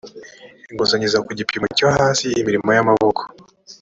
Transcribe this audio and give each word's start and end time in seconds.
inguzanyo 0.69 1.05
iza 1.09 1.19
ku 1.25 1.31
gipimo 1.39 1.67
cyo 1.77 1.87
hasi 1.97 2.25
imirimo 2.39 2.69
y 2.75 2.79
amaboko 2.83 3.21